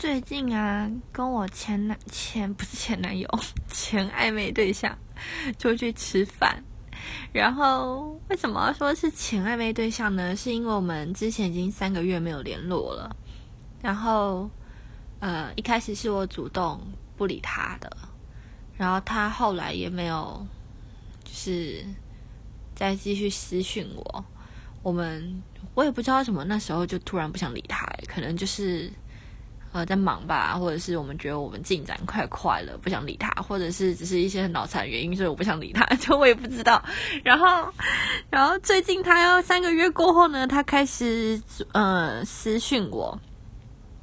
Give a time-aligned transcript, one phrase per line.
[0.00, 3.28] 最近啊，跟我前男前不是前男友，
[3.68, 4.96] 前暧昧对象
[5.58, 6.64] 出去吃饭。
[7.34, 10.34] 然后为什么说是前暧昧对象呢？
[10.34, 13.14] 是因为我们之前已经三个月没有联络了。
[13.82, 14.48] 然后
[15.18, 16.80] 呃，一开始是我主动
[17.18, 17.94] 不理他的，
[18.78, 20.46] 然后他后来也没有
[21.22, 21.84] 就是
[22.74, 24.24] 再继续私讯我。
[24.82, 25.42] 我们
[25.74, 28.90] 我也不知道为什么那时候就突然不想理他，可能就是
[29.72, 36.82] 呃在忙吧，或者是我们觉得我们进展快快了，不想理他，或者是只是一些脑残原因，所以我不想理他， 就我也不知道。
[37.22, 37.72] 然后，
[38.30, 41.40] 然后最近他要三个月过后呢，他开始
[41.72, 43.18] 呃私讯我，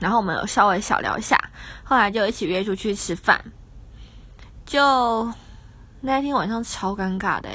[0.00, 1.38] 然后我们有稍微小聊一下，
[1.82, 3.42] 后来就一起约出去吃饭。
[4.66, 5.32] 就
[6.00, 7.50] 那天晚上超尴尬的，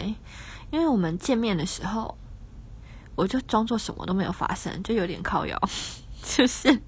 [0.72, 2.16] 因为我们见面的时候。
[3.16, 5.60] 我就装作什么都没有发生，就有点靠摇，
[6.24, 6.82] 就是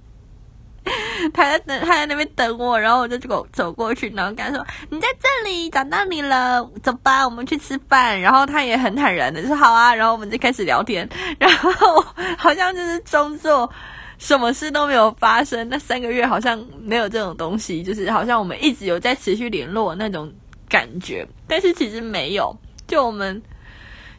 [1.34, 11.08] 他在等，他在那边等我，然后我就走走过去，然后跟他说：“你在这里，找到你了，走吧，我们去吃饭。”然后他也很坦然的说：“好啊。”然后我们就开始聊天，
[11.40, 12.04] 然后
[12.38, 13.70] 好像就是装作
[14.18, 15.68] 什么事都没有发生。
[15.70, 20.32] 那三个月好像没有这种东西，就是好像我们一直有在持续联络那种
[20.70, 22.56] 感觉，但是其实没有，
[22.88, 23.42] 就我们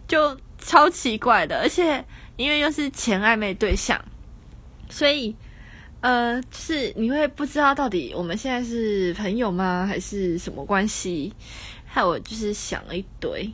[0.06, 0.36] 就。
[0.64, 2.04] 超奇怪的，而且
[2.36, 4.00] 因为又是前暧昧对象，
[4.88, 5.34] 所以
[6.02, 11.32] 呃，就是你会不知道到底我们现在是朋友吗，还是什么关系？
[11.86, 13.50] 害我就是想了一堆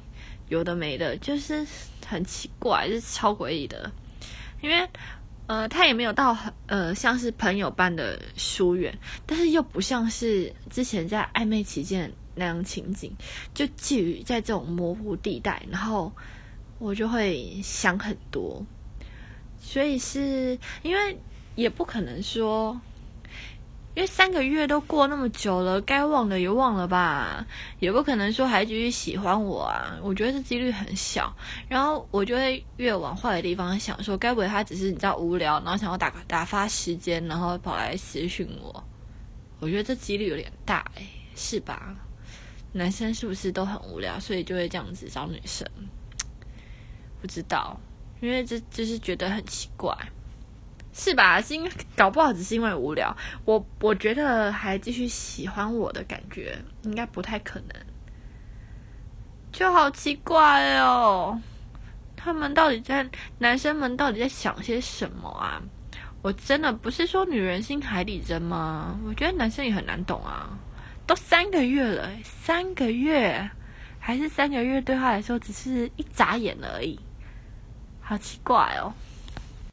[0.48, 1.64] 有的没的，就是
[2.04, 3.92] 很奇怪，就是超诡异的。
[4.60, 4.88] 因为
[5.46, 13.12] 呃，他也没有到很呃像是朋友般的疏远，但是又不像是之前在暧昧期间那样情景，
[13.54, 16.12] 就介于在这种模糊地带，然后。
[16.80, 18.64] 我就会想很多，
[19.60, 21.18] 所以是因为
[21.58, 22.80] 也不可能说，
[23.96, 27.44] 因为三个月都过那么久了，该忘的也忘了吧，
[27.80, 29.98] 也不可能说还继续喜欢我啊。
[30.00, 31.34] 我觉得这几率很小，
[31.68, 38.84] 然后我就会越往坏的地方想，说该不会他只是你知道无聊，然后想要打打发时间，然后跑来私讯我。
[39.58, 41.02] 我觉得这几率有点大，哎，
[41.34, 41.96] 是吧？
[42.70, 45.68] 男生是不是都很无聊，所以就会这样子找女生？
[47.20, 47.76] 不知道，
[48.20, 49.92] 因为这就是觉得很奇怪，
[50.98, 51.40] 是吧？
[51.40, 53.16] 是因为搞不好只是因为无聊。
[53.44, 57.68] 我我觉得还继续喜欢我的感觉，应该不太可能。
[59.52, 61.40] 就好奇怪哦，
[62.16, 63.08] 他们到底在
[63.38, 65.62] 男生们到底在想些什么啊？
[66.20, 68.98] 我真的不是说女人心海底针吗？
[69.06, 70.50] 我觉得男生也很难懂啊。
[71.06, 73.48] 都三个月了，三个月
[74.00, 76.98] 还是三个月，对他来说只是一眨眼而已。
[78.00, 78.92] 好奇怪哦。